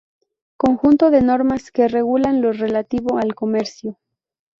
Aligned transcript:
Conjunto 0.57 1.11
de 1.11 1.21
normas 1.21 1.69
que 1.69 1.87
regulan 1.87 2.41
lo 2.41 2.53
relativo 2.53 3.19
al 3.19 3.35
comercio. 3.35 3.99